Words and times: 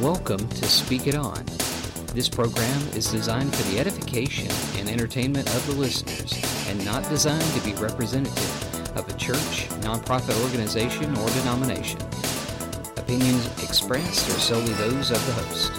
Welcome 0.00 0.48
to 0.48 0.64
Speak 0.64 1.06
It 1.08 1.14
On. 1.14 1.44
This 2.14 2.26
program 2.26 2.80
is 2.94 3.12
designed 3.12 3.54
for 3.54 3.62
the 3.70 3.78
edification 3.78 4.50
and 4.78 4.88
entertainment 4.88 5.46
of 5.54 5.66
the 5.66 5.74
listeners 5.74 6.32
and 6.68 6.82
not 6.86 7.06
designed 7.10 7.44
to 7.52 7.60
be 7.62 7.74
representative 7.74 8.96
of 8.96 9.06
a 9.06 9.12
church, 9.18 9.68
nonprofit 9.82 10.42
organization, 10.42 11.14
or 11.18 11.28
denomination. 11.28 12.00
Opinions 12.96 13.46
expressed 13.62 14.26
are 14.30 14.40
solely 14.40 14.72
those 14.72 15.10
of 15.10 15.26
the 15.26 15.32
host. 15.32 15.70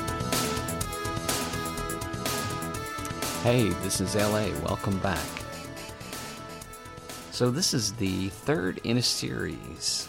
Hey, 3.42 3.70
this 3.82 4.02
is 4.02 4.14
LA. 4.14 4.50
Welcome 4.68 5.00
back. 5.00 5.26
So, 7.32 7.50
this 7.50 7.74
is 7.74 7.94
the 7.94 8.30
third 8.30 8.82
in 8.84 8.98
a 8.98 9.02
series 9.02 10.08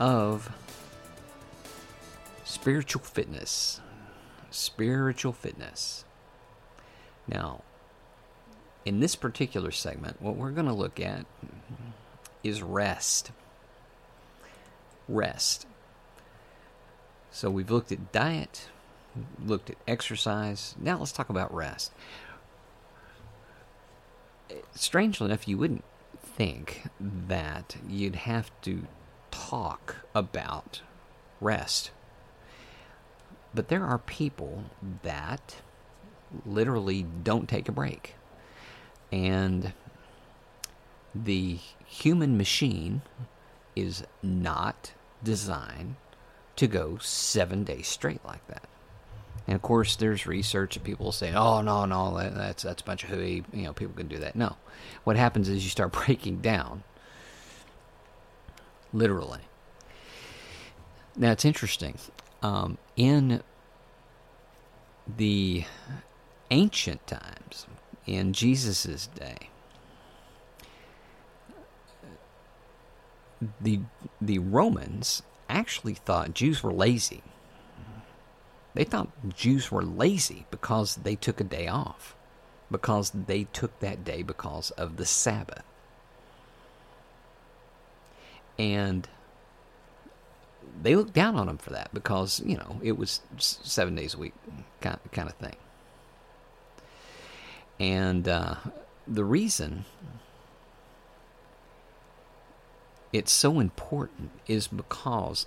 of 0.00 0.50
spiritual 2.56 3.02
fitness. 3.02 3.80
Spiritual 4.50 5.34
fitness. 5.34 6.06
Now, 7.28 7.62
in 8.86 9.00
this 9.00 9.14
particular 9.14 9.70
segment, 9.70 10.22
what 10.22 10.36
we're 10.36 10.52
going 10.52 10.66
to 10.66 10.72
look 10.72 10.98
at 10.98 11.26
is 12.42 12.62
rest. 12.62 13.30
Rest. 15.06 15.66
So, 17.30 17.50
we've 17.50 17.70
looked 17.70 17.92
at 17.92 18.10
diet, 18.10 18.68
looked 19.44 19.68
at 19.68 19.76
exercise. 19.86 20.74
Now, 20.80 20.98
let's 20.98 21.12
talk 21.12 21.28
about 21.28 21.54
rest. 21.54 21.92
Strangely 24.74 25.26
enough, 25.26 25.46
you 25.46 25.58
wouldn't 25.58 25.84
think 26.22 26.84
that 27.00 27.76
you'd 27.86 28.16
have 28.16 28.50
to 28.62 28.86
talk 29.30 29.96
about 30.14 30.80
rest. 31.38 31.90
But 33.56 33.68
there 33.68 33.84
are 33.84 33.96
people 33.96 34.64
that 35.02 35.56
literally 36.44 37.06
don't 37.24 37.48
take 37.48 37.70
a 37.70 37.72
break. 37.72 38.14
And 39.10 39.72
the 41.14 41.58
human 41.86 42.36
machine 42.36 43.00
is 43.74 44.04
not 44.22 44.92
designed 45.24 45.96
to 46.56 46.66
go 46.66 46.98
seven 46.98 47.64
days 47.64 47.88
straight 47.88 48.22
like 48.26 48.46
that. 48.48 48.68
And 49.46 49.56
of 49.56 49.62
course, 49.62 49.96
there's 49.96 50.26
research 50.26 50.74
that 50.74 50.84
people 50.84 51.10
say, 51.10 51.32
"Oh 51.32 51.62
no, 51.62 51.86
no, 51.86 52.18
that, 52.18 52.34
that's 52.34 52.62
that's 52.64 52.82
a 52.82 52.84
bunch 52.84 53.04
of 53.04 53.10
hooey." 53.10 53.42
You 53.54 53.62
know, 53.62 53.72
people 53.72 53.94
can 53.94 54.08
do 54.08 54.18
that. 54.18 54.36
No, 54.36 54.56
what 55.04 55.16
happens 55.16 55.48
is 55.48 55.64
you 55.64 55.70
start 55.70 55.92
breaking 56.06 56.40
down, 56.40 56.82
literally. 58.92 59.40
Now 61.16 61.30
it's 61.30 61.44
interesting. 61.46 61.96
Um, 62.42 62.76
in 62.96 63.42
the 65.06 65.64
ancient 66.50 67.06
times, 67.06 67.66
in 68.06 68.32
Jesus' 68.32 69.08
day, 69.08 69.50
the 73.60 73.80
the 74.20 74.38
Romans 74.38 75.22
actually 75.48 75.94
thought 75.94 76.34
Jews 76.34 76.62
were 76.62 76.72
lazy. 76.72 77.22
They 78.74 78.84
thought 78.84 79.08
Jews 79.34 79.70
were 79.70 79.82
lazy 79.82 80.46
because 80.50 80.96
they 80.96 81.14
took 81.16 81.40
a 81.40 81.44
day 81.44 81.68
off, 81.68 82.14
because 82.70 83.10
they 83.10 83.44
took 83.44 83.78
that 83.80 84.04
day 84.04 84.22
because 84.22 84.70
of 84.72 84.96
the 84.96 85.06
Sabbath. 85.06 85.64
And 88.58 89.08
they 90.82 90.94
looked 90.94 91.14
down 91.14 91.36
on 91.36 91.46
them 91.46 91.58
for 91.58 91.70
that 91.70 91.92
because, 91.92 92.40
you 92.44 92.56
know, 92.56 92.80
it 92.82 92.98
was 92.98 93.20
seven 93.38 93.94
days 93.94 94.14
a 94.14 94.18
week 94.18 94.34
kind, 94.80 94.98
kind 95.12 95.28
of 95.28 95.34
thing. 95.36 95.56
And 97.78 98.28
uh, 98.28 98.56
the 99.06 99.24
reason 99.24 99.84
it's 103.12 103.32
so 103.32 103.60
important 103.60 104.30
is 104.46 104.68
because, 104.68 105.46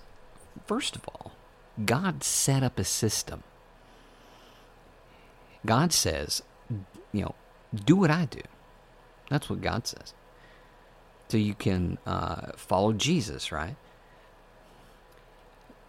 first 0.66 0.96
of 0.96 1.08
all, 1.08 1.34
God 1.86 2.24
set 2.24 2.64
up 2.64 2.80
a 2.80 2.84
system. 2.84 3.44
God 5.66 5.94
says, 5.94 6.42
you 7.12 7.22
know, 7.22 7.36
do 7.74 7.96
what 7.96 8.10
I 8.10 8.26
do. 8.26 8.42
That's 9.30 9.50
what 9.50 9.62
God 9.62 9.86
says. 9.86 10.14
So 11.30 11.38
you 11.38 11.54
can 11.54 12.00
uh, 12.06 12.54
follow 12.56 12.94
Jesus, 12.94 13.52
right? 13.52 13.76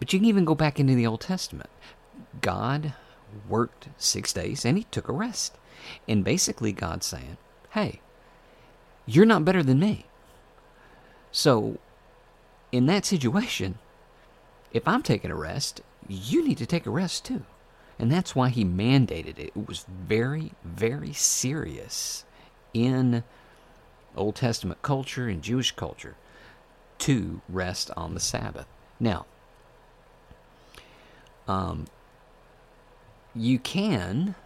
But 0.01 0.13
you 0.13 0.19
can 0.19 0.27
even 0.27 0.45
go 0.45 0.57
back 0.57 0.81
into 0.81 0.97
the 0.97 1.07
Old 1.07 1.21
Testament. 1.21 1.71
God 2.41 2.95
worked 3.49 3.89
six 3.97 4.33
days 4.33 4.65
and 4.65 4.77
he 4.77 4.85
took 4.85 5.09
a 5.09 5.13
rest. 5.13 5.57
And 6.09 6.25
basically, 6.25 6.73
God's 6.73 7.07
saying, 7.07 7.37
hey, 7.71 8.01
you're 9.07 9.27
not 9.27 9.45
better 9.45 9.63
than 9.63 9.79
me. 9.79 10.07
So, 11.31 11.79
in 12.73 12.87
that 12.87 13.05
situation, 13.05 13.79
if 14.73 14.87
I'm 14.89 15.03
taking 15.03 15.31
a 15.31 15.37
rest, 15.37 15.81
you 16.09 16.47
need 16.47 16.59
to 16.59 16.67
take 16.67 16.87
a 16.87 16.91
rest 16.91 17.25
too. 17.25 17.45
And 17.99 18.11
that's 18.11 18.35
why 18.35 18.49
he 18.49 18.65
mandated 18.65 19.39
it. 19.39 19.53
It 19.55 19.69
was 19.69 19.85
very, 19.89 20.53
very 20.65 21.13
serious 21.13 22.25
in 22.73 23.23
Old 24.17 24.37
Testament 24.37 24.83
culture 24.83 25.29
and 25.29 25.43
Jewish 25.43 25.73
culture 25.73 26.17
to 26.99 27.41
rest 27.49 27.91
on 27.97 28.15
the 28.15 28.21
Sabbath. 28.21 28.67
Now, 28.99 29.27
um, 31.51 31.87
you 33.35 33.59
can 33.59 34.37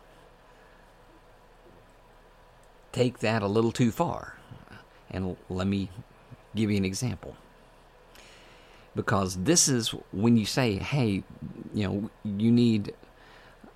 take 2.92 3.18
that 3.18 3.42
a 3.42 3.46
little 3.46 3.72
too 3.72 3.90
far. 3.90 4.38
And 5.10 5.36
let 5.48 5.66
me 5.66 5.90
give 6.54 6.70
you 6.70 6.76
an 6.76 6.84
example 6.84 7.36
because 8.96 9.36
this 9.36 9.68
is 9.68 9.90
when 10.12 10.36
you 10.36 10.46
say, 10.46 10.76
hey, 10.76 11.22
you 11.74 11.86
know, 11.86 12.10
you 12.24 12.50
need 12.50 12.94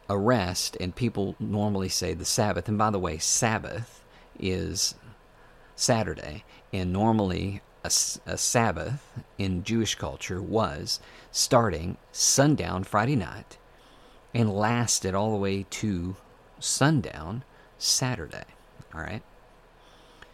a 0.08 0.16
rest, 0.16 0.76
and 0.80 0.96
people 0.96 1.36
normally 1.38 1.90
say 1.90 2.14
the 2.14 2.24
Sabbath. 2.24 2.66
And 2.66 2.78
by 2.78 2.88
the 2.90 2.98
way, 2.98 3.18
Sabbath 3.18 4.02
is 4.40 4.94
Saturday, 5.76 6.44
and 6.72 6.92
normally 6.92 7.60
a, 7.84 7.90
a 8.26 8.38
Sabbath 8.38 9.02
in 9.38 9.64
Jewish 9.64 9.94
culture 9.94 10.42
was 10.42 11.00
starting 11.30 11.96
sundown 12.12 12.84
Friday 12.84 13.16
night 13.16 13.58
and 14.34 14.52
lasted 14.52 15.14
all 15.14 15.30
the 15.30 15.36
way 15.36 15.64
to 15.70 16.16
sundown 16.58 17.44
Saturday. 17.78 18.44
All 18.94 19.00
right. 19.00 19.22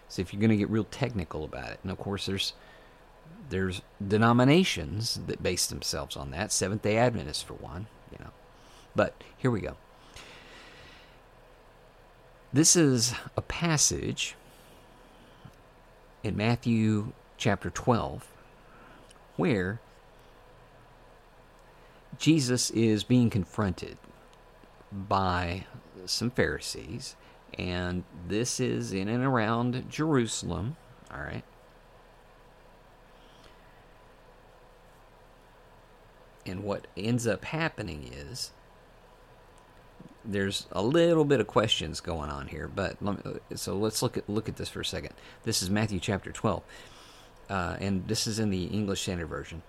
So 0.09 0.23
if 0.23 0.33
you're 0.33 0.41
going 0.41 0.51
to 0.51 0.57
get 0.57 0.71
real 0.71 0.85
technical 0.85 1.45
about 1.45 1.71
it, 1.71 1.81
and 1.83 1.91
of 1.91 1.99
course 1.99 2.27
there's 2.27 2.53
there's 3.51 3.83
denominations 4.07 5.21
that 5.27 5.43
base 5.43 5.67
themselves 5.67 6.17
on 6.17 6.31
that. 6.31 6.53
Seventh 6.53 6.83
Day 6.83 6.97
Adventists, 6.97 7.43
for 7.43 7.55
one, 7.55 7.87
you 8.11 8.19
know. 8.25 8.31
But 8.95 9.15
here 9.37 9.51
we 9.51 9.61
go. 9.61 9.77
This 12.53 12.77
is 12.77 13.15
a 13.37 13.43
passage 13.43 14.37
in 16.23 16.37
Matthew 16.37 17.13
chapter 17.45 17.69
12 17.69 18.27
where 19.37 19.79
Jesus 22.17 22.71
is 22.71 23.05
being 23.05 23.29
confronted 23.29 23.99
by 24.91 25.67
some 26.07 26.31
Pharisees, 26.31 27.17
and 27.59 28.05
this 28.27 28.61
is 28.61 28.95
in 28.95 29.09
and 29.11 29.23
around 29.23 29.91
Jerusalem, 29.91 30.77
all 31.13 31.21
right? 31.21 31.43
And 36.47 36.65
what 36.65 36.87
ends 36.97 37.27
up 37.27 37.45
happening 37.45 38.11
is 38.11 38.53
there's 40.25 40.67
a 40.73 40.83
little 40.83 41.27
bit 41.27 41.41
of 41.41 41.47
questions 41.47 42.01
going 42.01 42.31
on 42.31 42.49
here, 42.49 42.71
but 42.75 42.97
let 43.03 43.23
me, 43.23 43.33
so 43.55 43.77
let's 43.77 44.01
look 44.01 44.17
at 44.17 44.31
look 44.31 44.49
at 44.49 44.57
this 44.57 44.71
for 44.71 44.81
a 44.81 44.85
second. 44.85 45.13
This 45.43 45.63
is 45.63 45.69
Matthew 45.69 46.01
chapter 46.01 46.33
12, 46.33 46.63
uh, 47.49 47.77
and 47.81 48.07
this 48.09 48.27
is 48.27 48.39
in 48.39 48.51
the 48.51 48.65
English 48.65 49.03
Standard 49.03 49.27
Version. 49.27 49.63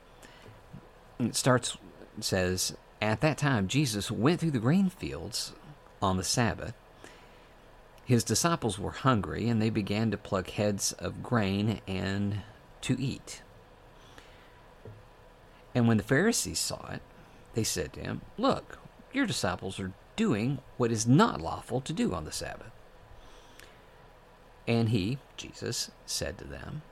It 1.19 1.35
starts 1.35 1.77
says 2.19 2.75
at 3.01 3.21
that 3.21 3.37
time 3.37 3.67
Jesus 3.67 4.09
went 4.09 4.39
through 4.39 4.51
the 4.51 4.59
grain 4.59 4.89
fields 4.89 5.53
on 6.01 6.17
the 6.17 6.23
Sabbath. 6.23 6.73
His 8.05 8.23
disciples 8.23 8.77
were 8.77 8.91
hungry, 8.91 9.49
and 9.49 9.59
they 9.59 9.71
began 9.71 10.11
to 10.11 10.17
pluck 10.17 10.51
heads 10.51 10.91
of 10.93 11.23
grain 11.23 11.81
and 11.87 12.41
to 12.81 12.99
eat. 13.01 13.41
And 15.73 15.87
when 15.87 15.97
the 15.97 16.03
Pharisees 16.03 16.59
saw 16.59 16.91
it, 16.91 17.01
they 17.55 17.63
said 17.63 17.93
to 17.93 17.99
him, 17.99 18.21
Look, 18.37 18.77
your 19.11 19.25
disciples 19.25 19.79
are 19.79 19.91
doing 20.15 20.59
what 20.77 20.91
is 20.91 21.07
not 21.07 21.41
lawful 21.41 21.81
to 21.81 21.93
do 21.93 22.13
on 22.13 22.25
the 22.25 22.31
Sabbath. 22.31 22.71
And 24.67 24.89
he, 24.89 25.17
Jesus, 25.35 25.91
said 26.05 26.37
to 26.37 26.43
them, 26.43 26.83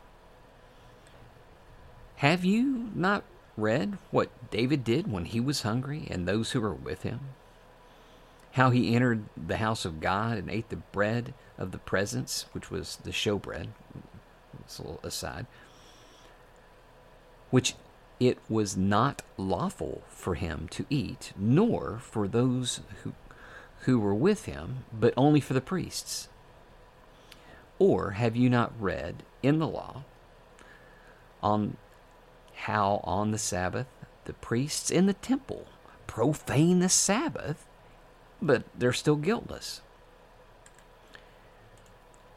Have 2.18 2.46
you 2.46 2.90
not 2.96 3.24
read 3.58 3.98
what 4.12 4.30
David 4.50 4.84
did 4.84 5.12
when 5.12 5.26
he 5.26 5.40
was 5.40 5.64
hungry 5.64 6.08
and 6.10 6.28
those 6.28 6.52
who 6.52 6.62
were 6.62 6.74
with 6.74 7.04
him? 7.04 7.20
How 8.54 8.70
he 8.70 8.96
entered 8.96 9.24
the 9.36 9.58
house 9.58 9.84
of 9.84 10.00
God 10.00 10.38
and 10.38 10.50
ate 10.50 10.70
the 10.70 10.78
bread 10.78 11.34
of 11.58 11.72
the 11.72 11.80
presence, 11.80 12.46
which 12.52 12.70
was 12.70 12.98
the 12.98 13.12
showbread. 13.12 13.70
A 14.54 14.82
little 14.82 15.00
aside. 15.04 15.48
Which 17.50 17.76
it 18.20 18.38
was 18.48 18.78
not 18.78 19.22
lawful 19.38 20.04
for 20.10 20.36
him 20.36 20.68
to 20.70 20.86
eat, 20.90 21.34
nor 21.36 21.98
for 22.00 22.28
those 22.28 22.82
who, 23.04 23.14
who 23.82 24.00
were 24.00 24.14
with 24.14 24.46
him, 24.46 24.86
but 24.94 25.14
only 25.18 25.40
for 25.40 25.54
the 25.54 25.62
priests. 25.62 26.30
Or 27.80 28.12
have 28.12 28.36
you 28.36 28.50
not 28.50 28.72
read 28.80 29.24
in 29.42 29.60
the 29.60 29.68
law 29.68 30.04
on 31.42 31.76
how 32.64 33.02
on 33.04 33.32
the 33.32 33.38
Sabbath 33.38 33.88
the 34.26 34.34
priests 34.34 34.90
in 34.90 35.06
the 35.06 35.14
temple 35.14 35.68
profane 36.08 36.80
the 36.80 36.88
Sabbath, 36.88 37.66
but 38.42 38.64
they're 38.78 38.94
still 38.94 39.18
guiltless? 39.18 39.82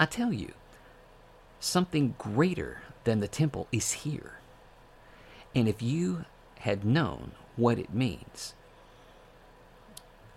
I 0.00 0.06
tell 0.06 0.32
you, 0.32 0.52
something 1.60 2.16
greater 2.18 2.82
than 3.04 3.20
the 3.20 3.28
temple 3.28 3.68
is 3.70 3.92
here. 3.92 4.38
And 5.54 5.68
if 5.68 5.80
you 5.80 6.24
had 6.58 6.84
known 6.84 7.32
what 7.54 7.78
it 7.78 7.94
means, 7.94 8.54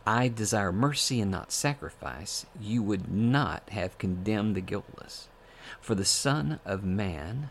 I 0.05 0.27
desire 0.27 0.71
mercy 0.71 1.19
and 1.19 1.31
not 1.31 1.51
sacrifice, 1.51 2.45
you 2.59 2.83
would 2.83 3.11
not 3.11 3.69
have 3.71 3.97
condemned 3.97 4.55
the 4.55 4.61
guiltless. 4.61 5.27
For 5.81 5.95
the 5.95 6.05
Son 6.05 6.59
of 6.63 6.83
Man 6.83 7.49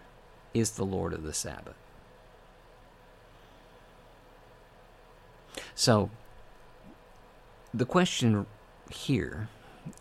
is 0.54 0.72
the 0.72 0.86
Lord 0.86 1.12
of 1.12 1.24
the 1.24 1.34
Sabbath. 1.34 1.76
So, 5.78 6.10
the 7.72 7.86
question 7.86 8.46
here, 8.90 9.48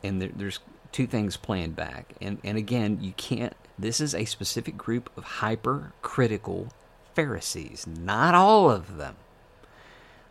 and 0.04 0.20
there, 0.20 0.32
there's 0.36 0.60
two 0.92 1.06
things 1.06 1.38
playing 1.38 1.74
back, 1.74 2.16
and, 2.20 2.40
and 2.44 2.58
again, 2.58 2.98
you 3.00 3.12
can't, 3.12 3.54
this 3.78 4.02
is 4.02 4.16
a 4.16 4.26
specific 4.26 4.76
group 4.76 5.16
of 5.16 5.24
hypercritical 5.24 6.74
Pharisees, 7.14 7.86
not 7.86 8.34
all 8.34 8.72
of 8.72 8.98
them. 8.98 9.18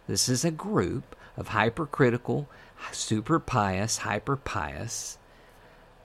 This 0.08 0.28
is 0.28 0.44
a 0.44 0.50
group 0.50 1.14
of 1.36 1.48
hypercritical, 1.48 2.48
super 2.90 3.38
pious, 3.38 3.98
hyper 3.98 4.34
pious 4.34 5.16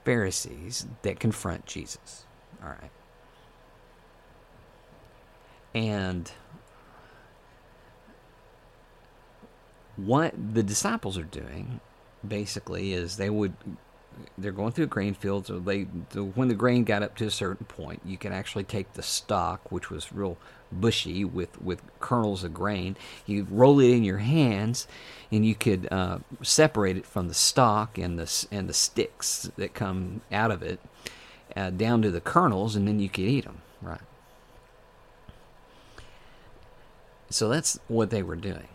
Pharisees 0.04 0.86
that 1.02 1.18
confront 1.18 1.66
Jesus. 1.66 2.26
All 2.62 2.68
right. 2.68 2.92
And 5.74 6.30
what 9.96 10.34
the 10.54 10.62
disciples 10.62 11.18
are 11.18 11.24
doing 11.24 11.80
basically 12.26 12.92
is 12.92 13.16
they 13.16 13.30
would 13.30 13.54
they're 14.36 14.52
going 14.52 14.72
through 14.72 14.86
grain 14.86 15.14
field 15.14 15.46
so 15.46 15.58
they 15.58 15.82
when 15.82 16.48
the 16.48 16.54
grain 16.54 16.84
got 16.84 17.02
up 17.02 17.16
to 17.16 17.26
a 17.26 17.30
certain 17.30 17.66
point 17.66 18.00
you 18.04 18.16
can 18.18 18.32
actually 18.32 18.64
take 18.64 18.92
the 18.92 19.02
stalk 19.02 19.72
which 19.72 19.90
was 19.90 20.12
real 20.12 20.36
bushy 20.72 21.24
with 21.24 21.60
with 21.60 21.82
kernels 22.00 22.44
of 22.44 22.54
grain. 22.54 22.96
You 23.26 23.46
roll 23.50 23.80
it 23.80 23.90
in 23.90 24.04
your 24.04 24.18
hands 24.18 24.86
and 25.30 25.44
you 25.44 25.54
could 25.54 25.88
uh, 25.92 26.18
separate 26.42 26.96
it 26.96 27.06
from 27.06 27.28
the 27.28 27.34
stalk 27.34 27.98
and 27.98 28.18
the 28.18 28.46
and 28.50 28.68
the 28.68 28.74
sticks 28.74 29.50
that 29.56 29.74
come 29.74 30.22
out 30.32 30.50
of 30.50 30.62
it 30.62 30.80
uh, 31.54 31.70
down 31.70 32.02
to 32.02 32.10
the 32.10 32.20
kernels 32.20 32.74
and 32.74 32.88
then 32.88 32.98
you 33.00 33.08
could 33.08 33.24
eat 33.24 33.44
them 33.44 33.62
right? 33.80 34.00
So 37.30 37.48
that's 37.48 37.78
what 37.88 38.10
they 38.10 38.22
were 38.22 38.36
doing 38.36 38.68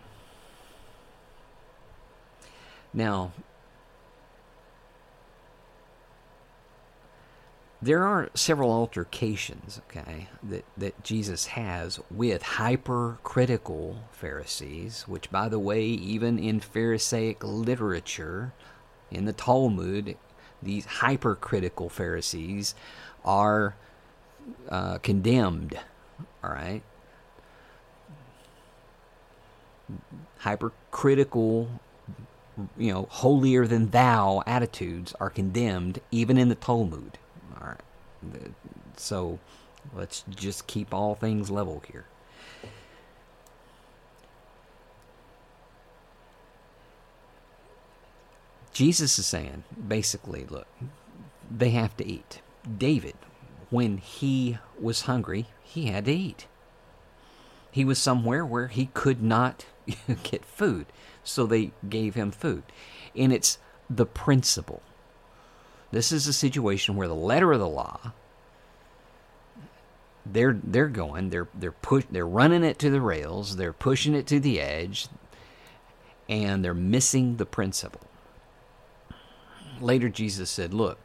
now 2.97 3.31
there 7.81 8.03
are 8.05 8.29
several 8.33 8.71
altercations, 8.71 9.79
okay, 9.87 10.29
that, 10.41 10.65
that 10.75 11.03
Jesus 11.03 11.47
has 11.47 11.99
with 12.09 12.41
hypercritical 12.41 13.97
Pharisees, 14.11 15.03
which, 15.07 15.29
by 15.29 15.47
the 15.47 15.59
way, 15.59 15.83
even 15.85 16.39
in 16.39 16.59
Pharisaic 16.59 17.43
literature, 17.43 18.51
in 19.11 19.25
the 19.25 19.33
Talmud, 19.33 20.17
these 20.61 20.85
hypercritical 20.85 21.89
Pharisees 21.89 22.73
are 23.23 23.75
uh, 24.69 24.97
condemned, 24.97 25.79
all 26.43 26.49
right? 26.49 26.81
Hypercritical, 30.39 31.69
you 32.77 32.91
know, 32.91 33.07
holier 33.09 33.67
than 33.67 33.89
thou 33.89 34.43
attitudes 34.45 35.13
are 35.19 35.29
condemned 35.29 35.99
even 36.11 36.37
in 36.37 36.49
the 36.49 36.55
Talmud. 36.55 37.17
All 37.59 37.67
right. 37.67 38.51
So 38.97 39.39
let's 39.95 40.23
just 40.29 40.67
keep 40.67 40.93
all 40.93 41.15
things 41.15 41.49
level 41.49 41.83
here. 41.91 42.05
Jesus 48.73 49.17
is 49.17 49.25
saying, 49.25 49.63
basically, 49.87 50.45
look, 50.45 50.67
they 51.49 51.71
have 51.71 51.97
to 51.97 52.05
eat. 52.05 52.41
David, 52.77 53.15
when 53.71 53.97
he 53.97 54.59
was 54.79 55.01
hungry, 55.01 55.47
he 55.63 55.87
had 55.87 56.05
to 56.05 56.11
eat. 56.11 56.45
He 57.71 57.83
was 57.83 57.97
somewhere 57.97 58.45
where 58.45 58.67
he 58.67 58.89
could 58.93 59.23
not 59.23 59.65
get 60.23 60.45
food, 60.45 60.87
so 61.23 61.45
they 61.45 61.71
gave 61.87 62.15
him 62.15 62.31
food. 62.31 62.63
And 63.15 63.31
it's 63.33 63.57
the 63.89 64.05
principle. 64.05 64.81
This 65.91 66.11
is 66.11 66.27
a 66.27 66.33
situation 66.33 66.95
where 66.95 67.07
the 67.07 67.15
letter 67.15 67.53
of 67.53 67.59
the 67.59 67.67
law 67.67 68.13
they're 70.31 70.59
they're 70.63 70.87
going 70.87 71.29
they're 71.29 71.47
they're 71.53 71.71
push 71.71 72.03
they're 72.11 72.27
running 72.27 72.63
it 72.63 72.79
to 72.79 72.89
the 72.89 73.01
rails 73.01 73.55
they're 73.55 73.73
pushing 73.73 74.13
it 74.13 74.27
to 74.27 74.39
the 74.39 74.59
edge 74.59 75.07
and 76.27 76.63
they're 76.63 76.73
missing 76.73 77.37
the 77.37 77.45
principle 77.45 78.07
later 79.79 80.09
jesus 80.09 80.49
said 80.49 80.73
look 80.73 80.99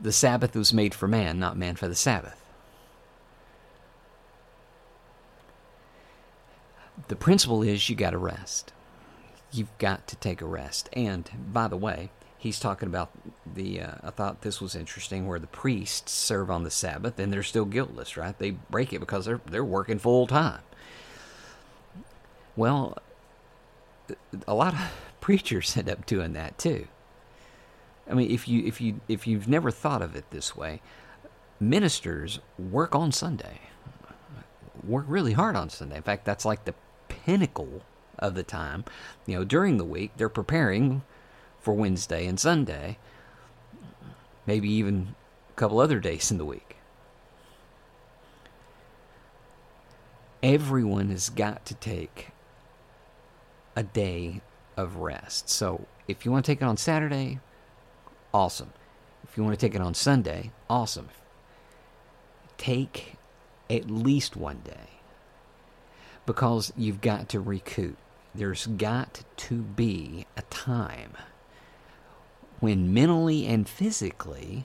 the 0.00 0.12
sabbath 0.12 0.54
was 0.54 0.72
made 0.72 0.94
for 0.94 1.08
man 1.08 1.38
not 1.38 1.56
man 1.56 1.74
for 1.76 1.88
the 1.88 1.94
sabbath 1.94 2.43
the 7.08 7.16
principle 7.16 7.62
is 7.62 7.88
you 7.88 7.96
got 7.96 8.10
to 8.10 8.18
rest. 8.18 8.72
You've 9.52 9.76
got 9.78 10.06
to 10.08 10.16
take 10.16 10.40
a 10.40 10.46
rest. 10.46 10.88
And 10.92 11.30
by 11.52 11.68
the 11.68 11.76
way 11.76 12.10
he's 12.44 12.60
talking 12.60 12.86
about 12.86 13.10
the 13.54 13.80
uh, 13.80 13.94
i 14.02 14.10
thought 14.10 14.42
this 14.42 14.60
was 14.60 14.74
interesting 14.74 15.26
where 15.26 15.38
the 15.38 15.46
priests 15.46 16.12
serve 16.12 16.50
on 16.50 16.62
the 16.62 16.70
sabbath 16.70 17.18
and 17.18 17.32
they're 17.32 17.42
still 17.42 17.64
guiltless 17.64 18.18
right? 18.18 18.38
They 18.38 18.50
break 18.50 18.92
it 18.92 19.00
because 19.00 19.24
they're 19.24 19.40
they're 19.46 19.64
working 19.64 19.98
full 19.98 20.26
time. 20.26 20.60
Well 22.54 22.98
a 24.46 24.54
lot 24.54 24.74
of 24.74 24.80
preachers 25.22 25.74
end 25.74 25.88
up 25.88 26.04
doing 26.04 26.34
that 26.34 26.58
too. 26.58 26.86
I 28.08 28.12
mean 28.12 28.30
if 28.30 28.46
you 28.46 28.62
if 28.66 28.78
you 28.78 29.00
if 29.08 29.26
you've 29.26 29.48
never 29.48 29.70
thought 29.70 30.02
of 30.02 30.14
it 30.14 30.30
this 30.30 30.54
way 30.54 30.82
ministers 31.58 32.40
work 32.58 32.94
on 32.94 33.10
sunday. 33.10 33.60
Work 34.86 35.06
really 35.08 35.32
hard 35.32 35.56
on 35.56 35.70
sunday. 35.70 35.96
In 35.96 36.02
fact 36.02 36.26
that's 36.26 36.44
like 36.44 36.66
the 36.66 36.74
pinnacle 37.24 37.82
of 38.18 38.34
the 38.34 38.42
time 38.42 38.84
you 39.26 39.34
know 39.34 39.44
during 39.44 39.76
the 39.76 39.84
week 39.84 40.10
they're 40.16 40.28
preparing 40.28 41.02
for 41.64 41.72
Wednesday 41.72 42.26
and 42.26 42.38
Sunday, 42.38 42.98
maybe 44.46 44.70
even 44.70 45.14
a 45.50 45.54
couple 45.54 45.80
other 45.80 45.98
days 45.98 46.30
in 46.30 46.36
the 46.36 46.44
week. 46.44 46.76
Everyone 50.42 51.08
has 51.08 51.30
got 51.30 51.64
to 51.64 51.74
take 51.74 52.28
a 53.74 53.82
day 53.82 54.42
of 54.76 54.96
rest. 54.96 55.48
So 55.48 55.86
if 56.06 56.26
you 56.26 56.30
want 56.30 56.44
to 56.44 56.52
take 56.52 56.60
it 56.60 56.66
on 56.66 56.76
Saturday, 56.76 57.40
awesome. 58.34 58.74
If 59.24 59.38
you 59.38 59.42
want 59.42 59.58
to 59.58 59.66
take 59.66 59.74
it 59.74 59.80
on 59.80 59.94
Sunday, 59.94 60.50
awesome. 60.68 61.08
Take 62.58 63.14
at 63.70 63.90
least 63.90 64.36
one 64.36 64.60
day 64.64 64.93
because 66.26 66.72
you've 66.76 67.00
got 67.00 67.28
to 67.30 67.40
recoup. 67.40 67.96
There's 68.34 68.66
got 68.66 69.22
to 69.36 69.54
be 69.62 70.26
a 70.36 70.42
time 70.42 71.12
when 72.60 72.92
mentally 72.92 73.46
and 73.46 73.68
physically 73.68 74.64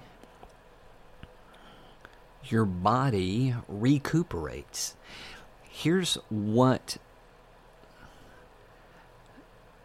your 2.45 2.65
body 2.65 3.55
recuperates. 3.67 4.95
Here's 5.63 6.15
what 6.29 6.97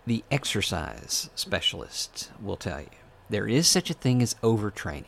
the 0.06 0.24
exercise 0.30 1.30
specialists 1.34 2.30
will 2.40 2.56
tell 2.56 2.80
you 2.80 2.88
there 3.30 3.48
is 3.48 3.66
such 3.66 3.90
a 3.90 3.94
thing 3.94 4.22
as 4.22 4.34
overtraining. 4.42 5.06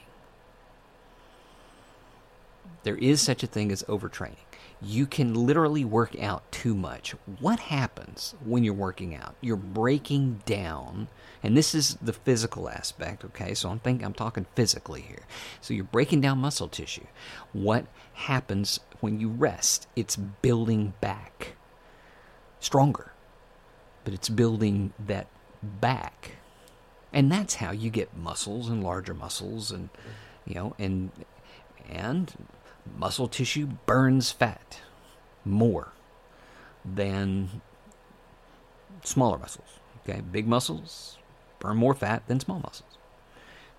There 2.82 2.96
is 2.96 3.20
such 3.20 3.42
a 3.42 3.46
thing 3.46 3.70
as 3.72 3.82
overtraining. 3.84 4.45
You 4.82 5.06
can 5.06 5.34
literally 5.34 5.84
work 5.84 6.18
out 6.20 6.50
too 6.52 6.74
much. 6.74 7.14
What 7.40 7.58
happens 7.58 8.34
when 8.44 8.62
you're 8.62 8.74
working 8.74 9.14
out? 9.14 9.34
You're 9.40 9.56
breaking 9.56 10.42
down, 10.44 11.08
and 11.42 11.56
this 11.56 11.74
is 11.74 11.96
the 12.02 12.12
physical 12.12 12.68
aspect, 12.68 13.24
okay? 13.24 13.54
So 13.54 13.70
I'm 13.70 13.78
thinking 13.78 14.04
I'm 14.04 14.12
talking 14.12 14.46
physically 14.54 15.00
here. 15.00 15.26
So 15.60 15.72
you're 15.72 15.84
breaking 15.84 16.20
down 16.20 16.38
muscle 16.38 16.68
tissue. 16.68 17.06
What 17.52 17.86
happens 18.14 18.80
when 19.00 19.18
you 19.18 19.28
rest? 19.28 19.88
It's 19.96 20.16
building 20.16 20.92
back 21.00 21.56
stronger. 22.60 23.12
But 24.04 24.14
it's 24.14 24.28
building 24.28 24.92
that 25.04 25.26
back. 25.62 26.32
And 27.12 27.32
that's 27.32 27.56
how 27.56 27.72
you 27.72 27.90
get 27.90 28.16
muscles 28.16 28.68
and 28.68 28.82
larger 28.82 29.14
muscles 29.14 29.70
and 29.70 29.88
you 30.44 30.54
know 30.54 30.74
and 30.78 31.10
and 31.88 32.34
muscle 32.98 33.28
tissue 33.28 33.66
burns 33.86 34.30
fat 34.32 34.80
more 35.44 35.92
than 36.84 37.60
smaller 39.02 39.38
muscles. 39.38 39.80
Okay, 40.08 40.20
big 40.20 40.46
muscles 40.46 41.18
burn 41.58 41.76
more 41.76 41.94
fat 41.94 42.26
than 42.26 42.40
small 42.40 42.60
muscles. 42.60 42.98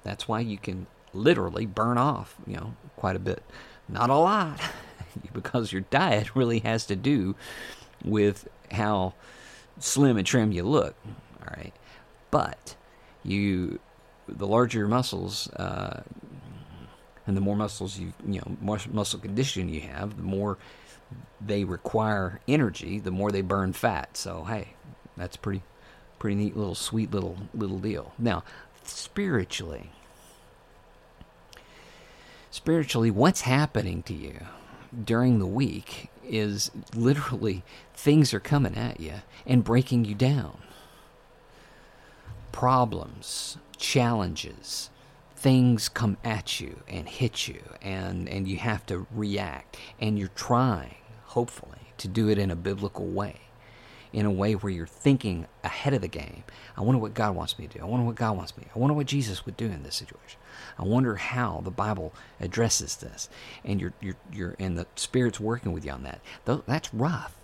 That's 0.03 0.27
why 0.27 0.41
you 0.41 0.57
can 0.57 0.87
literally 1.13 1.65
burn 1.65 1.97
off, 1.97 2.35
you 2.45 2.55
know, 2.55 2.73
quite 2.95 3.15
a 3.15 3.19
bit. 3.19 3.43
Not 3.89 4.09
a 4.09 4.15
lot, 4.15 4.59
because 5.33 5.71
your 5.71 5.81
diet 5.81 6.35
really 6.35 6.59
has 6.59 6.85
to 6.87 6.95
do 6.95 7.35
with 8.03 8.47
how 8.71 9.13
slim 9.79 10.17
and 10.17 10.27
trim 10.27 10.51
you 10.51 10.63
look. 10.63 10.95
All 11.41 11.53
right, 11.55 11.73
but 12.31 12.75
you, 13.23 13.79
the 14.27 14.47
larger 14.47 14.79
your 14.79 14.87
muscles, 14.87 15.49
uh, 15.53 16.01
and 17.27 17.35
the 17.35 17.41
more 17.41 17.55
muscles 17.55 17.99
you 17.99 18.13
you 18.25 18.39
know 18.39 18.57
more 18.61 18.79
muscle 18.91 19.19
condition 19.19 19.69
you 19.69 19.81
have, 19.81 20.17
the 20.17 20.23
more 20.23 20.57
they 21.39 21.63
require 21.63 22.39
energy, 22.47 22.99
the 22.99 23.11
more 23.11 23.31
they 23.31 23.41
burn 23.41 23.73
fat. 23.73 24.17
So 24.17 24.45
hey, 24.45 24.69
that's 25.15 25.35
pretty 25.37 25.61
pretty 26.19 26.35
neat 26.35 26.57
little 26.57 26.75
sweet 26.75 27.11
little 27.11 27.37
little 27.53 27.79
deal. 27.79 28.13
Now, 28.17 28.43
spiritually, 28.83 29.91
spiritually, 32.49 33.11
what's 33.11 33.41
happening 33.41 34.01
to 34.03 34.13
you 34.13 34.45
during 35.03 35.39
the 35.39 35.45
week 35.45 36.09
is 36.23 36.71
literally 36.95 37.63
things 37.93 38.33
are 38.33 38.39
coming 38.39 38.75
at 38.75 38.99
you 38.99 39.15
and 39.45 39.63
breaking 39.63 40.05
you 40.05 40.15
down. 40.15 40.59
Problems, 42.51 43.57
challenges, 43.77 44.89
things 45.37 45.87
come 45.87 46.17
at 46.23 46.59
you 46.59 46.81
and 46.87 47.07
hit 47.07 47.47
you 47.47 47.61
and 47.81 48.27
and 48.27 48.47
you 48.47 48.57
have 48.57 48.85
to 48.87 49.05
react. 49.11 49.77
And 49.99 50.17
you're 50.17 50.29
trying 50.29 50.95
hopefully 51.25 51.93
to 51.97 52.07
do 52.07 52.29
it 52.29 52.37
in 52.37 52.51
a 52.51 52.55
biblical 52.55 53.05
way 53.05 53.41
in 54.13 54.25
a 54.25 54.31
way 54.31 54.53
where 54.53 54.71
you're 54.71 54.87
thinking 54.87 55.45
ahead 55.63 55.93
of 55.93 56.01
the 56.01 56.07
game. 56.07 56.43
I 56.75 56.81
wonder 56.81 56.99
what 56.99 57.13
god 57.13 57.35
wants 57.35 57.59
me 57.59 57.67
to 57.67 57.77
do. 57.77 57.83
I 57.83 57.87
wonder 57.87 58.05
what 58.05 58.15
god 58.15 58.37
wants 58.37 58.57
me. 58.57 58.65
I 58.73 58.79
wonder 58.79 58.93
what 58.93 59.05
jesus 59.05 59.45
would 59.45 59.57
do 59.57 59.65
in 59.65 59.83
this 59.83 59.95
situation. 59.95 60.39
I 60.79 60.83
wonder 60.83 61.15
how 61.15 61.61
the 61.63 61.71
bible 61.71 62.13
addresses 62.39 62.95
this. 62.95 63.29
And 63.63 63.79
you're 63.79 63.93
you're, 64.01 64.15
you're 64.31 64.55
and 64.59 64.77
the 64.77 64.87
spirit's 64.95 65.39
working 65.39 65.71
with 65.71 65.85
you 65.85 65.91
on 65.91 66.03
that. 66.03 66.21
Though 66.45 66.63
that's 66.65 66.93
rough. 66.93 67.37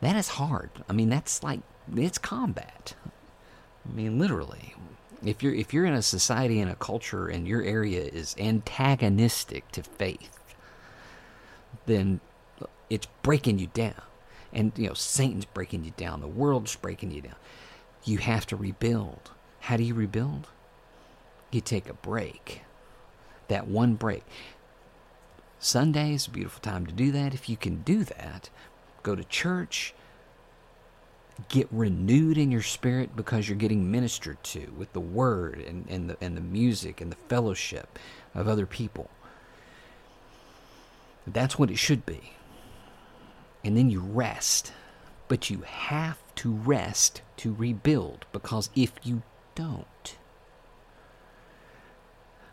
That 0.00 0.16
is 0.16 0.28
hard. 0.30 0.70
I 0.88 0.92
mean 0.92 1.10
that's 1.10 1.42
like 1.42 1.60
it's 1.94 2.18
combat. 2.18 2.94
I 3.88 3.94
mean 3.94 4.18
literally 4.18 4.74
if 5.24 5.42
you're 5.42 5.54
if 5.54 5.72
you're 5.72 5.84
in 5.84 5.94
a 5.94 6.02
society 6.02 6.60
and 6.60 6.70
a 6.70 6.74
culture 6.74 7.28
and 7.28 7.46
your 7.46 7.62
area 7.62 8.02
is 8.02 8.34
antagonistic 8.38 9.70
to 9.72 9.82
faith, 9.82 10.38
then 11.86 12.20
it's 12.90 13.06
breaking 13.22 13.58
you 13.58 13.68
down. 13.68 14.00
And 14.52 14.72
you 14.76 14.88
know, 14.88 14.94
Satan's 14.94 15.44
breaking 15.44 15.84
you 15.84 15.92
down, 15.96 16.20
the 16.20 16.28
world's 16.28 16.76
breaking 16.76 17.10
you 17.10 17.22
down. 17.22 17.36
You 18.04 18.18
have 18.18 18.46
to 18.46 18.56
rebuild. 18.56 19.30
How 19.60 19.76
do 19.76 19.84
you 19.84 19.94
rebuild? 19.94 20.48
You 21.50 21.60
take 21.60 21.88
a 21.88 21.94
break. 21.94 22.62
That 23.48 23.68
one 23.68 23.94
break. 23.94 24.24
Sunday 25.58 26.14
is 26.14 26.26
a 26.26 26.30
beautiful 26.30 26.60
time 26.60 26.86
to 26.86 26.92
do 26.92 27.12
that. 27.12 27.34
If 27.34 27.48
you 27.48 27.56
can 27.56 27.82
do 27.82 28.02
that, 28.04 28.50
go 29.04 29.14
to 29.14 29.22
church, 29.22 29.94
get 31.48 31.68
renewed 31.70 32.38
in 32.38 32.50
your 32.50 32.62
spirit 32.62 33.16
because 33.16 33.48
you're 33.48 33.56
getting 33.56 33.90
ministered 33.90 34.42
to 34.44 34.72
with 34.76 34.92
the 34.92 35.00
word 35.00 35.58
and, 35.60 35.86
and, 35.88 36.10
the, 36.10 36.16
and 36.20 36.36
the 36.36 36.40
music 36.40 37.00
and 37.00 37.10
the 37.10 37.16
fellowship 37.28 37.98
of 38.34 38.48
other 38.48 38.66
people. 38.66 39.10
That's 41.26 41.58
what 41.58 41.70
it 41.70 41.78
should 41.78 42.04
be. 42.04 42.32
And 43.64 43.76
then 43.76 43.90
you 43.90 44.00
rest. 44.00 44.72
But 45.28 45.48
you 45.48 45.60
have 45.60 46.18
to 46.36 46.52
rest 46.52 47.22
to 47.38 47.54
rebuild 47.54 48.26
because 48.32 48.68
if 48.74 48.92
you 49.02 49.22
don't, 49.54 50.16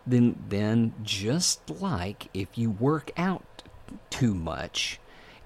then 0.06 0.42
then 0.48 0.94
just 1.04 1.70
like 1.70 2.30
if 2.34 2.58
you 2.58 2.70
work 2.70 3.12
out 3.18 3.64
too 4.10 4.34
much, 4.34 5.00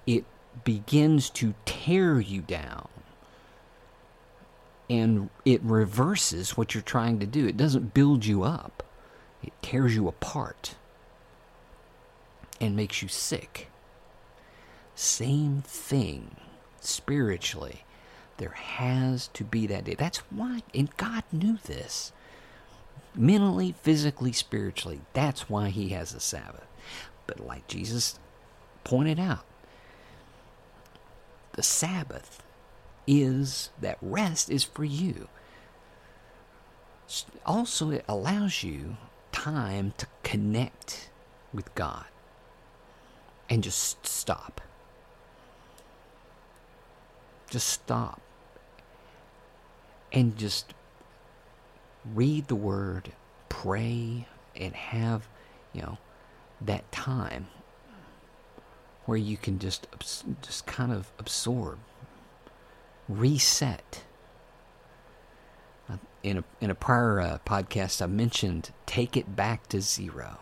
it 0.06 0.24
begins 0.64 1.28
to 1.30 1.54
tear 1.64 2.20
you 2.20 2.40
down 2.40 2.88
and 4.88 5.30
it 5.44 5.62
reverses 5.62 6.56
what 6.56 6.74
you're 6.74 6.82
trying 6.82 7.18
to 7.20 7.26
do. 7.26 7.46
It 7.46 7.56
doesn't 7.56 7.94
build 7.94 8.24
you 8.24 8.42
up, 8.42 8.82
it 9.42 9.52
tears 9.62 9.94
you 9.94 10.08
apart 10.08 10.74
and 12.60 12.76
makes 12.76 13.02
you 13.02 13.08
sick. 13.08 13.70
Same 14.94 15.62
thing 15.66 16.36
spiritually. 16.80 17.84
There 18.36 18.50
has 18.50 19.28
to 19.28 19.44
be 19.44 19.66
that 19.66 19.84
day. 19.84 19.94
That's 19.94 20.18
why, 20.30 20.62
and 20.74 20.94
God 20.96 21.24
knew 21.32 21.58
this. 21.64 22.12
Mentally, 23.14 23.74
physically, 23.82 24.32
spiritually. 24.32 25.00
That's 25.12 25.48
why 25.48 25.68
He 25.68 25.90
has 25.90 26.14
a 26.14 26.20
Sabbath. 26.20 26.66
But 27.26 27.40
like 27.40 27.68
Jesus 27.68 28.18
pointed 28.82 29.20
out, 29.20 29.44
the 31.52 31.62
Sabbath 31.62 32.42
is 33.06 33.70
that 33.80 33.98
rest 34.00 34.50
is 34.50 34.64
for 34.64 34.84
you. 34.84 35.28
Also, 37.44 37.90
it 37.90 38.04
allows 38.08 38.62
you 38.62 38.96
time 39.32 39.92
to 39.98 40.06
connect 40.22 41.10
with 41.52 41.74
God 41.74 42.06
and 43.50 43.62
just 43.62 44.06
stop. 44.06 44.60
Just 47.50 47.68
stop 47.68 48.20
and 50.12 50.36
just 50.36 50.74
read 52.14 52.48
the 52.48 52.54
word, 52.54 53.12
pray, 53.48 54.26
and 54.56 54.74
have, 54.74 55.28
you 55.72 55.82
know, 55.82 55.98
that 56.60 56.90
time 56.90 57.48
where 59.04 59.18
you 59.18 59.36
can 59.36 59.58
just 59.58 59.86
just 60.40 60.66
kind 60.66 60.92
of 60.92 61.12
absorb 61.18 61.78
reset. 63.08 64.02
Uh, 65.88 65.96
in 66.22 66.38
a, 66.38 66.44
in 66.60 66.70
a 66.70 66.74
prior 66.74 67.20
uh, 67.20 67.38
podcast, 67.46 68.00
I 68.00 68.06
mentioned 68.06 68.70
take 68.86 69.16
it 69.16 69.36
back 69.36 69.68
to 69.68 69.80
zero. 69.80 70.38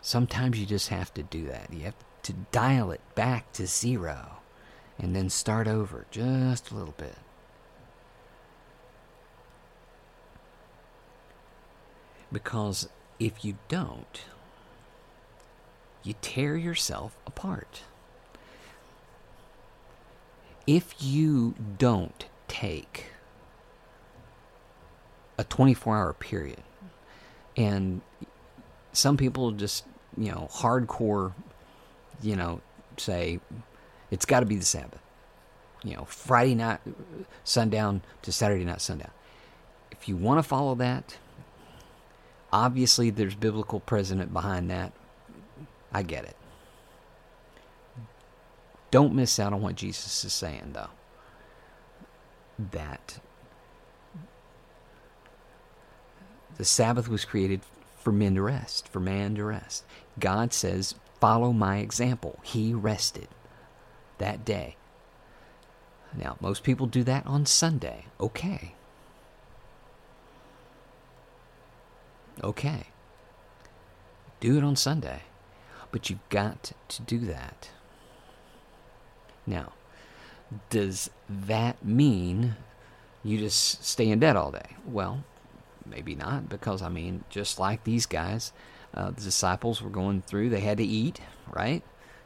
Sometimes 0.00 0.58
you 0.58 0.66
just 0.66 0.88
have 0.88 1.12
to 1.14 1.22
do 1.22 1.46
that. 1.46 1.72
You 1.72 1.84
have 1.84 1.96
to 2.22 2.32
dial 2.52 2.90
it 2.90 3.00
back 3.14 3.52
to 3.54 3.66
zero 3.66 4.38
and 4.98 5.14
then 5.14 5.28
start 5.28 5.68
over 5.68 6.06
just 6.10 6.70
a 6.70 6.74
little 6.74 6.94
bit. 6.96 7.16
Because 12.30 12.88
if 13.18 13.44
you 13.44 13.56
don't, 13.68 14.22
you 16.02 16.14
tear 16.20 16.56
yourself 16.56 17.16
apart 17.26 17.82
if 20.68 20.94
you 21.00 21.54
don't 21.78 22.26
take 22.46 23.06
a 25.38 25.44
24 25.44 25.96
hour 25.96 26.12
period, 26.12 26.62
and 27.56 28.02
some 28.92 29.16
people 29.16 29.50
just, 29.52 29.86
you 30.16 30.30
know, 30.30 30.46
hardcore, 30.52 31.32
you 32.20 32.36
know, 32.36 32.60
say 32.98 33.40
it's 34.10 34.26
got 34.26 34.40
to 34.40 34.46
be 34.46 34.56
the 34.56 34.64
Sabbath. 34.64 35.00
You 35.82 35.96
know, 35.96 36.04
Friday 36.04 36.54
night, 36.54 36.80
sundown 37.44 38.02
to 38.20 38.30
Saturday 38.30 38.64
night, 38.64 38.82
sundown. 38.82 39.12
If 39.90 40.06
you 40.06 40.16
want 40.16 40.38
to 40.38 40.42
follow 40.42 40.74
that, 40.74 41.16
obviously 42.52 43.08
there's 43.08 43.34
biblical 43.34 43.80
precedent 43.80 44.34
behind 44.34 44.70
that. 44.70 44.92
I 45.94 46.02
get 46.02 46.24
it. 46.24 46.36
Don't 48.90 49.14
miss 49.14 49.38
out 49.38 49.52
on 49.52 49.60
what 49.60 49.76
Jesus 49.76 50.24
is 50.24 50.32
saying, 50.32 50.70
though. 50.72 50.90
That 52.58 53.20
the 56.56 56.64
Sabbath 56.64 57.08
was 57.08 57.24
created 57.24 57.60
for 57.98 58.12
men 58.12 58.34
to 58.34 58.42
rest, 58.42 58.88
for 58.88 59.00
man 59.00 59.34
to 59.36 59.44
rest. 59.44 59.84
God 60.18 60.52
says 60.52 60.94
follow 61.20 61.52
my 61.52 61.78
example. 61.78 62.38
He 62.42 62.72
rested 62.72 63.28
that 64.18 64.44
day. 64.44 64.76
Now, 66.16 66.36
most 66.40 66.62
people 66.62 66.86
do 66.86 67.04
that 67.04 67.26
on 67.26 67.46
Sunday. 67.46 68.06
Okay. 68.20 68.74
Okay. 72.42 72.86
Do 74.40 74.56
it 74.56 74.64
on 74.64 74.76
Sunday. 74.76 75.22
But 75.90 76.08
you've 76.08 76.28
got 76.28 76.72
to 76.88 77.02
do 77.02 77.18
that. 77.20 77.70
Now, 79.48 79.72
does 80.68 81.08
that 81.28 81.82
mean 81.82 82.56
you 83.24 83.38
just 83.38 83.82
stay 83.82 84.10
in 84.10 84.18
bed 84.18 84.36
all 84.36 84.52
day? 84.52 84.76
Well, 84.86 85.24
maybe 85.86 86.14
not, 86.14 86.50
because 86.50 86.82
I 86.82 86.90
mean, 86.90 87.24
just 87.30 87.58
like 87.58 87.84
these 87.84 88.04
guys, 88.04 88.52
uh, 88.92 89.10
the 89.10 89.22
disciples 89.22 89.80
were 89.80 89.90
going 89.90 90.22
through, 90.22 90.50
they 90.50 90.60
had 90.60 90.78
to 90.78 90.84
eat, 90.84 91.20
right? 91.50 91.82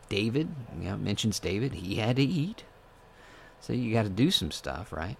David, 0.08 0.48
you 0.76 0.90
know, 0.90 0.96
mentions 0.96 1.38
David, 1.38 1.74
he 1.74 1.96
had 1.96 2.16
to 2.16 2.22
eat. 2.22 2.64
So 3.60 3.72
you 3.72 3.92
got 3.92 4.02
to 4.02 4.08
do 4.08 4.32
some 4.32 4.50
stuff, 4.50 4.92
right? 4.92 5.16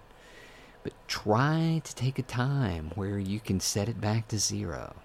But 0.83 0.93
try 1.07 1.81
to 1.85 1.95
take 1.95 2.19
a 2.19 2.23
time 2.23 2.91
where 2.95 3.17
you 3.17 3.39
can 3.39 3.61
set 3.61 3.87
it 3.87 4.01
back 4.01 4.27
to 4.27 4.37
zero. 4.37 4.95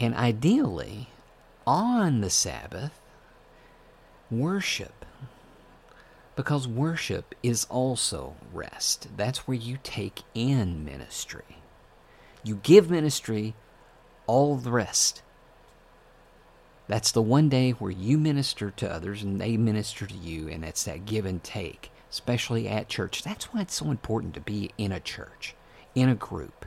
And 0.00 0.16
ideally, 0.16 1.10
on 1.64 2.20
the 2.22 2.30
Sabbath, 2.30 2.98
worship. 4.32 5.04
Because 6.34 6.66
worship 6.66 7.34
is 7.42 7.66
also 7.68 8.34
rest. 8.52 9.08
That's 9.16 9.46
where 9.46 9.56
you 9.56 9.78
take 9.82 10.22
in 10.34 10.84
ministry. 10.84 11.58
You 12.42 12.56
give 12.56 12.90
ministry 12.90 13.54
all 14.26 14.56
the 14.56 14.72
rest. 14.72 15.22
That's 16.88 17.12
the 17.12 17.22
one 17.22 17.48
day 17.48 17.72
where 17.72 17.90
you 17.90 18.18
minister 18.18 18.70
to 18.70 18.90
others 18.90 19.22
and 19.22 19.40
they 19.40 19.56
minister 19.56 20.06
to 20.06 20.14
you, 20.14 20.48
and 20.48 20.64
it's 20.64 20.84
that 20.84 21.04
give 21.04 21.26
and 21.26 21.42
take, 21.42 21.92
especially 22.10 22.66
at 22.66 22.88
church. 22.88 23.22
That's 23.22 23.52
why 23.52 23.60
it's 23.60 23.74
so 23.74 23.90
important 23.90 24.34
to 24.34 24.40
be 24.40 24.70
in 24.78 24.90
a 24.90 25.00
church, 25.00 25.54
in 25.94 26.08
a 26.08 26.14
group. 26.14 26.66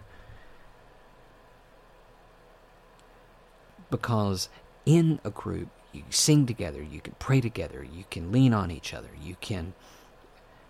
because 3.90 4.50
in 4.86 5.20
a 5.24 5.30
group 5.30 5.70
you 5.96 6.04
sing 6.10 6.46
together 6.46 6.84
you 6.84 7.00
can 7.00 7.16
pray 7.20 7.42
together 7.42 7.84
you 7.84 8.04
can 8.12 8.32
lean 8.32 8.54
on 8.54 8.70
each 8.70 8.94
other 8.94 9.10
you 9.22 9.36
can 9.42 9.74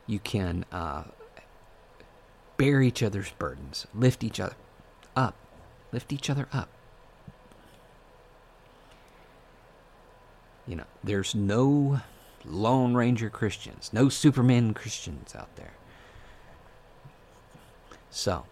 you 0.07 0.19
can 0.19 0.63
uh, 0.71 1.03
bear 2.57 2.81
each 2.81 3.01
other's 3.01 3.31
burdens 3.31 3.87
lift 3.93 4.23
each 4.23 4.39
other 4.39 4.55
up 5.15 5.35
lift 5.95 6.11
each 6.11 6.29
other 6.29 6.47
up. 6.51 6.67
You 10.67 10.75
know 10.75 10.85
there's 11.03 11.33
no 11.33 12.01
lone 12.43 12.93
ranger 12.93 13.29
christians 13.29 13.91
no 13.93 14.09
superman 14.09 14.73
christians 14.73 15.33
out 15.33 15.55
there. 15.55 15.73
So 18.09 18.45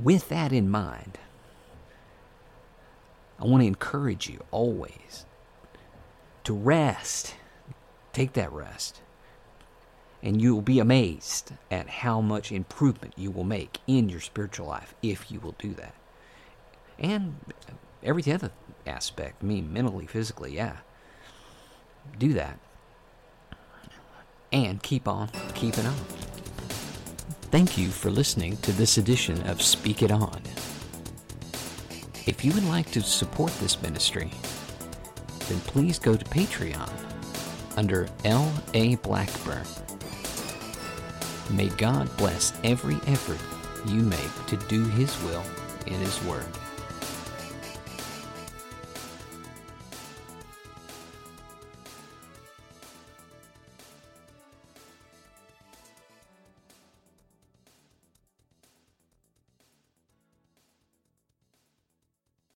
with 0.00 0.28
that 0.28 0.52
in 0.52 0.70
mind 0.70 1.18
I 3.40 3.44
want 3.44 3.62
to 3.62 3.66
encourage 3.66 4.28
you 4.28 4.40
always 4.52 5.26
to 6.44 6.52
rest. 6.52 7.34
Take 8.12 8.34
that 8.34 8.52
rest. 8.52 9.00
And 10.22 10.40
you 10.40 10.54
will 10.54 10.62
be 10.62 10.78
amazed 10.78 11.52
at 11.70 11.88
how 11.88 12.20
much 12.20 12.50
improvement 12.50 13.14
you 13.16 13.30
will 13.30 13.44
make 13.44 13.78
in 13.86 14.08
your 14.08 14.20
spiritual 14.20 14.66
life 14.66 14.94
if 15.02 15.30
you 15.30 15.40
will 15.40 15.54
do 15.58 15.74
that. 15.74 15.94
And 16.98 17.36
every 18.02 18.30
other 18.32 18.50
aspect, 18.86 19.42
mean, 19.42 19.72
mentally, 19.72 20.06
physically, 20.06 20.54
yeah. 20.54 20.76
Do 22.18 22.32
that. 22.34 22.58
And 24.52 24.82
keep 24.82 25.08
on 25.08 25.28
keeping 25.54 25.84
on. 25.84 25.96
Thank 27.50 27.76
you 27.76 27.88
for 27.88 28.10
listening 28.10 28.56
to 28.58 28.72
this 28.72 28.98
edition 28.98 29.40
of 29.48 29.62
Speak 29.62 30.02
It 30.02 30.10
On. 30.10 30.40
If 32.26 32.44
you 32.44 32.52
would 32.52 32.64
like 32.64 32.90
to 32.92 33.02
support 33.02 33.52
this 33.58 33.80
ministry, 33.82 34.30
then 35.48 35.60
please 35.60 35.98
go 35.98 36.16
to 36.16 36.24
Patreon 36.26 36.90
under 37.76 38.08
L.A. 38.24 38.96
Blackburn. 38.96 39.64
May 41.50 41.68
God 41.70 42.14
bless 42.16 42.52
every 42.64 42.96
effort 43.06 43.40
you 43.90 44.00
make 44.00 44.46
to 44.46 44.56
do 44.68 44.84
His 44.84 45.20
will 45.22 45.44
in 45.86 45.94
His 45.94 46.22
Word. 46.24 46.46